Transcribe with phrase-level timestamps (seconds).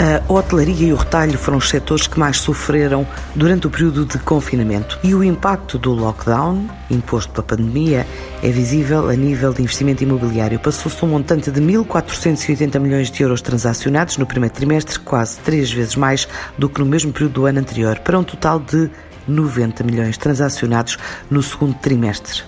[0.00, 4.18] A hotelaria e o retalho foram os setores que mais sofreram durante o período de
[4.20, 4.98] confinamento.
[5.02, 8.06] E o impacto do lockdown, imposto pela pandemia,
[8.42, 10.58] é visível a nível de investimento imobiliário.
[10.58, 15.94] Passou-se um montante de 1.480 milhões de euros transacionados no primeiro trimestre, quase três vezes
[15.96, 18.88] mais do que no mesmo período do ano anterior, para um total de
[19.28, 20.96] 90 milhões transacionados
[21.30, 22.42] no segundo trimestre.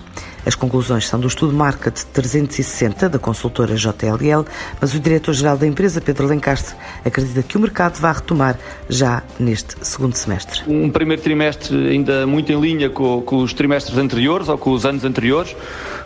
[0.45, 4.45] As conclusões são do estudo Market 360 da consultora JLL,
[4.79, 6.75] mas o diretor-geral da empresa, Pedro Lencastre,
[7.05, 10.61] acredita que o mercado vai retomar já neste segundo semestre.
[10.67, 14.85] Um primeiro trimestre ainda muito em linha com, com os trimestres anteriores ou com os
[14.85, 15.55] anos anteriores,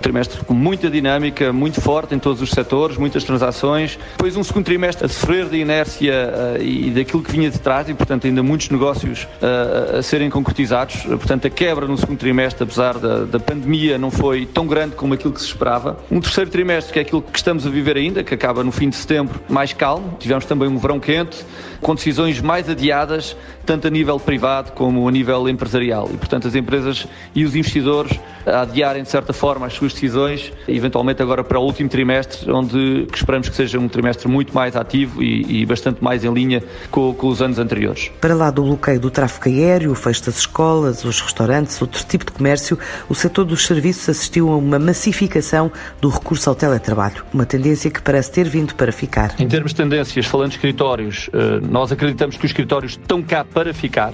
[0.01, 3.97] trimestre com muita dinâmica, muito forte em todos os setores, muitas transações.
[4.11, 6.13] Depois um segundo trimestre a sofrer de inércia
[6.57, 10.29] uh, e daquilo que vinha de trás e, portanto, ainda muitos negócios uh, a serem
[10.29, 11.03] concretizados.
[11.03, 15.13] Portanto, a quebra no segundo trimestre, apesar da, da pandemia, não foi tão grande como
[15.13, 15.97] aquilo que se esperava.
[16.09, 18.89] Um terceiro trimestre, que é aquilo que estamos a viver ainda, que acaba no fim
[18.89, 20.15] de setembro, mais calmo.
[20.19, 21.45] Tivemos também um verão quente,
[21.81, 26.09] com decisões mais adiadas, tanto a nível privado como a nível empresarial.
[26.13, 31.21] E, portanto, as empresas e os investidores adiarem, de certa forma, as suas decisões, eventualmente
[31.21, 35.61] agora para o último trimestre, onde esperamos que seja um trimestre muito mais ativo e,
[35.61, 38.11] e bastante mais em linha com, com, os anos anteriores.
[38.21, 42.25] Para lá do bloqueio do tráfego aéreo, o fecho das escolas, os restaurantes, outro tipo
[42.25, 42.77] de comércio,
[43.09, 45.71] o setor dos serviços assistiu a uma massificação
[46.01, 49.35] do recurso ao teletrabalho, uma tendência que parece ter vindo para ficar.
[49.39, 53.43] Em termos de tendências, falando de escritórios, eh, nós acreditamos que os escritórios estão cá
[53.43, 54.13] para ficar,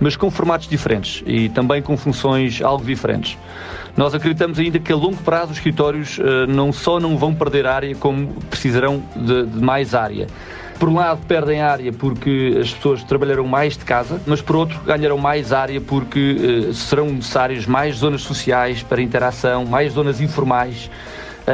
[0.00, 3.36] mas com formatos diferentes e também com funções algo diferentes.
[3.96, 7.66] Nós acreditamos ainda que a longo prazo os escritórios eh, não só não vão perder
[7.66, 10.26] área, como precisarão de, de mais área.
[10.78, 14.78] Por um lado, perdem área porque as pessoas trabalharão mais de casa, mas por outro,
[14.84, 20.90] ganharão mais área porque uh, serão necessárias mais zonas sociais para interação, mais zonas informais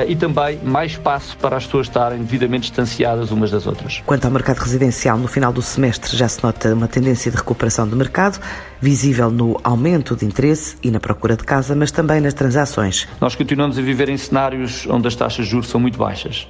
[0.07, 4.03] e também mais espaço para as pessoas estarem devidamente distanciadas umas das outras.
[4.07, 7.87] Quanto ao mercado residencial, no final do semestre já se nota uma tendência de recuperação
[7.87, 8.41] do mercado,
[8.81, 13.07] visível no aumento de interesse e na procura de casa, mas também nas transações.
[13.21, 16.49] Nós continuamos a viver em cenários onde as taxas de juros são muito baixas.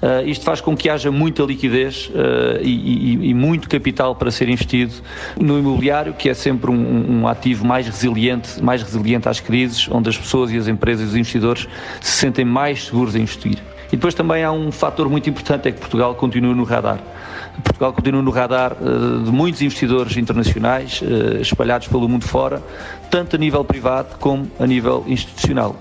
[0.00, 4.30] Uh, isto faz com que haja muita liquidez uh, e, e, e, muito capital para
[4.30, 4.94] ser investido
[5.40, 10.08] no imobiliário, que é sempre um, um, ativo mais resiliente, mais resiliente às crises, onde
[10.08, 11.66] as pessoas e as empresas e os investidores
[12.00, 13.58] se sentem mais seguros em investir.
[13.88, 17.00] E depois também há um fator muito importante, é que Portugal continua no radar.
[17.64, 21.02] Portugal continua no radar uh, de muitos investidores internacionais
[21.40, 22.62] espalhados pelo mundo fora,
[23.10, 25.74] tanto a nível privado como a nível institucional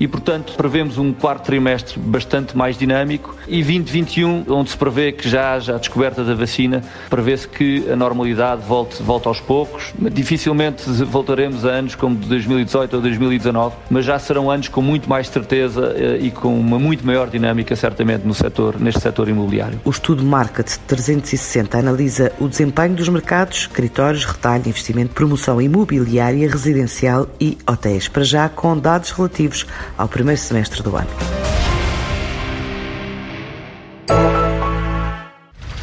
[0.00, 5.28] e, portanto, prevemos um quarto trimestre bastante mais dinâmico e 2021, onde se prevê que
[5.28, 9.92] já haja a descoberta da vacina, prevê-se que a normalidade volte, volte aos poucos.
[10.10, 15.08] Dificilmente voltaremos a anos como de 2018 ou 2019, mas já serão anos com muito
[15.08, 19.80] mais certeza eh, e com uma muito maior dinâmica, certamente, no setor, neste setor imobiliário.
[19.84, 27.28] O estudo Market 360 analisa o desempenho dos mercados, escritórios, retalho, investimento, promoção imobiliária, residencial
[27.38, 31.10] e hotéis, para já com dados relativos ao primeiro semestre do ano.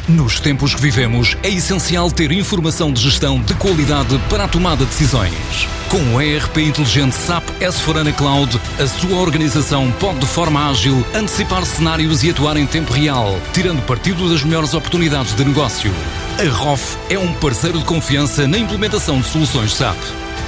[0.08, 4.84] Nos tempos que vivemos, é essencial ter informação de gestão de qualidade para a tomada
[4.84, 5.68] de decisões.
[5.90, 11.62] Com o ERP inteligente SAP S4HANA Cloud, a sua organização pode de forma ágil antecipar
[11.66, 15.92] cenários e atuar em tempo real, tirando partido das melhores oportunidades de negócio.
[16.38, 19.98] A ROF é um parceiro de confiança na implementação de soluções SAP.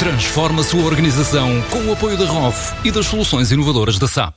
[0.01, 4.35] Transforma a sua organização com o apoio da ROF e das soluções inovadoras da SAP.